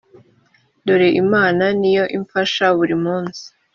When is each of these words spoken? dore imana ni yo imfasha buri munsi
dore 0.85 1.07
imana 1.23 1.63
ni 1.79 1.91
yo 1.95 2.03
imfasha 2.17 2.65
buri 2.77 2.95
munsi 3.03 3.43